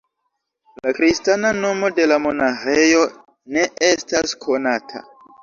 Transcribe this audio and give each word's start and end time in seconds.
La 0.85 0.93
kristana 0.99 1.51
nomo 1.57 1.91
de 1.99 2.07
la 2.13 2.17
monaĥejo 2.23 3.05
ne 3.59 3.69
estas 3.91 4.35
konata. 4.49 5.05